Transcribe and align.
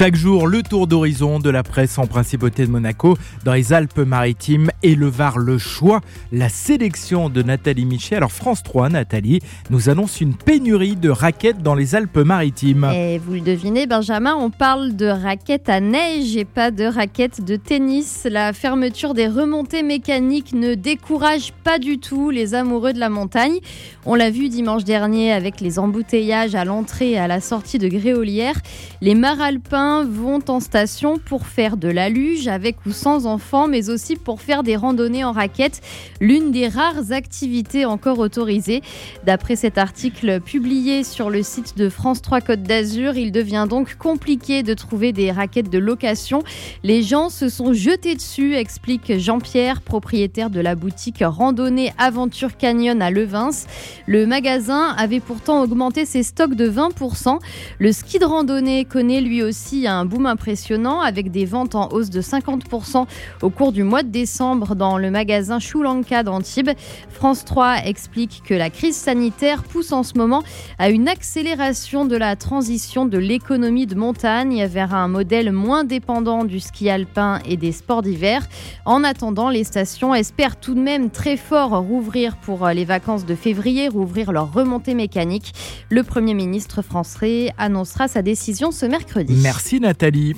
Chaque 0.00 0.16
jour, 0.16 0.46
le 0.46 0.62
tour 0.62 0.86
d'horizon 0.86 1.40
de 1.40 1.50
la 1.50 1.62
presse 1.62 1.98
en 1.98 2.06
principauté 2.06 2.64
de 2.64 2.70
Monaco, 2.70 3.18
dans 3.44 3.52
les 3.52 3.74
Alpes-Maritimes 3.74 4.70
et 4.82 4.94
le 4.94 5.08
Var, 5.08 5.36
le 5.36 5.58
choix, 5.58 6.00
la 6.32 6.48
sélection 6.48 7.28
de 7.28 7.42
Nathalie 7.42 7.84
Michet. 7.84 8.16
Alors 8.16 8.32
France 8.32 8.62
3, 8.62 8.88
Nathalie, 8.88 9.40
nous 9.68 9.90
annonce 9.90 10.22
une 10.22 10.32
pénurie 10.32 10.96
de 10.96 11.10
raquettes 11.10 11.62
dans 11.62 11.74
les 11.74 11.94
Alpes-Maritimes. 11.96 12.90
Et 12.94 13.18
vous 13.18 13.34
le 13.34 13.40
devinez, 13.40 13.86
Benjamin, 13.86 14.34
on 14.36 14.48
parle 14.48 14.96
de 14.96 15.04
raquettes 15.04 15.68
à 15.68 15.80
neige 15.80 16.34
et 16.34 16.46
pas 16.46 16.70
de 16.70 16.84
raquettes 16.84 17.44
de 17.44 17.56
tennis. 17.56 18.22
La 18.24 18.54
fermeture 18.54 19.12
des 19.12 19.28
remontées 19.28 19.82
mécaniques 19.82 20.54
ne 20.54 20.76
décourage 20.76 21.52
pas 21.62 21.78
du 21.78 21.98
tout 21.98 22.30
les 22.30 22.54
amoureux 22.54 22.94
de 22.94 23.00
la 23.00 23.10
montagne. 23.10 23.58
On 24.06 24.14
l'a 24.14 24.30
vu 24.30 24.48
dimanche 24.48 24.84
dernier 24.84 25.30
avec 25.30 25.60
les 25.60 25.78
embouteillages 25.78 26.54
à 26.54 26.64
l'entrée 26.64 27.10
et 27.10 27.18
à 27.18 27.28
la 27.28 27.42
sortie 27.42 27.76
de 27.76 27.88
Gréolière. 27.88 28.58
Les 29.02 29.14
maralpins 29.14 29.89
vont 30.04 30.40
en 30.48 30.60
station 30.60 31.18
pour 31.18 31.46
faire 31.46 31.76
de 31.76 31.88
la 31.88 32.08
luge 32.08 32.48
avec 32.48 32.76
ou 32.86 32.92
sans 32.92 33.26
enfants, 33.26 33.68
mais 33.68 33.90
aussi 33.90 34.16
pour 34.16 34.40
faire 34.40 34.62
des 34.62 34.76
randonnées 34.76 35.24
en 35.24 35.32
raquette, 35.32 35.80
l'une 36.20 36.52
des 36.52 36.68
rares 36.68 37.12
activités 37.12 37.84
encore 37.84 38.18
autorisées. 38.18 38.82
D'après 39.24 39.56
cet 39.56 39.78
article 39.78 40.40
publié 40.40 41.04
sur 41.04 41.30
le 41.30 41.42
site 41.42 41.76
de 41.76 41.88
France 41.88 42.22
3 42.22 42.40
Côte 42.40 42.62
d'Azur, 42.62 43.16
il 43.16 43.32
devient 43.32 43.66
donc 43.68 43.96
compliqué 43.96 44.62
de 44.62 44.74
trouver 44.74 45.12
des 45.12 45.30
raquettes 45.30 45.70
de 45.70 45.78
location. 45.78 46.42
Les 46.82 47.02
gens 47.02 47.28
se 47.28 47.48
sont 47.48 47.72
jetés 47.72 48.14
dessus, 48.14 48.54
explique 48.54 49.18
Jean-Pierre, 49.18 49.82
propriétaire 49.82 50.50
de 50.50 50.60
la 50.60 50.74
boutique 50.74 51.22
Randonnée 51.26 51.92
Aventure 51.98 52.56
Canyon 52.56 53.02
à 53.02 53.10
Levins. 53.10 53.66
Le 54.06 54.26
magasin 54.26 54.94
avait 54.96 55.20
pourtant 55.20 55.62
augmenté 55.62 56.04
ses 56.04 56.22
stocks 56.22 56.54
de 56.54 56.70
20%. 56.70 57.38
Le 57.78 57.92
ski 57.92 58.18
de 58.18 58.24
randonnée 58.24 58.84
connaît 58.84 59.20
lui 59.20 59.42
aussi 59.42 59.79
un 59.86 60.04
boom 60.04 60.26
impressionnant 60.26 61.00
avec 61.00 61.30
des 61.30 61.44
ventes 61.44 61.74
en 61.74 61.88
hausse 61.92 62.10
de 62.10 62.20
50% 62.20 63.06
au 63.42 63.50
cours 63.50 63.72
du 63.72 63.82
mois 63.82 64.02
de 64.02 64.08
décembre 64.08 64.74
dans 64.74 64.98
le 64.98 65.10
magasin 65.10 65.58
Choulanka 65.58 66.22
d'Antibes. 66.22 66.70
France 67.10 67.44
3 67.44 67.84
explique 67.86 68.42
que 68.44 68.54
la 68.54 68.70
crise 68.70 68.96
sanitaire 68.96 69.62
pousse 69.62 69.92
en 69.92 70.02
ce 70.02 70.16
moment 70.16 70.42
à 70.78 70.90
une 70.90 71.08
accélération 71.08 72.04
de 72.04 72.16
la 72.16 72.36
transition 72.36 73.06
de 73.06 73.18
l'économie 73.18 73.86
de 73.86 73.94
montagne 73.94 74.66
vers 74.66 74.94
un 74.94 75.08
modèle 75.08 75.52
moins 75.52 75.84
dépendant 75.84 76.44
du 76.44 76.60
ski 76.60 76.90
alpin 76.90 77.40
et 77.44 77.56
des 77.56 77.72
sports 77.72 78.02
d'hiver. 78.02 78.46
En 78.84 79.04
attendant, 79.04 79.50
les 79.50 79.64
stations 79.64 80.14
espèrent 80.14 80.56
tout 80.56 80.74
de 80.74 80.80
même 80.80 81.10
très 81.10 81.36
fort 81.36 81.78
rouvrir 81.78 82.36
pour 82.36 82.66
les 82.68 82.84
vacances 82.84 83.26
de 83.26 83.34
février, 83.34 83.88
rouvrir 83.88 84.32
leur 84.32 84.52
remontée 84.52 84.94
mécanique. 84.94 85.52
Le 85.88 86.02
Premier 86.02 86.34
ministre 86.34 86.82
français 86.82 87.52
annoncera 87.58 88.08
sa 88.08 88.22
décision 88.22 88.70
ce 88.70 88.86
mercredi. 88.86 89.34
Merci 89.70 89.80
Nathalie. 89.80 90.20